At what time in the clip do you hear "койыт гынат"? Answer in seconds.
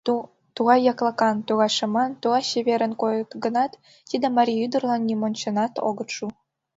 3.01-3.71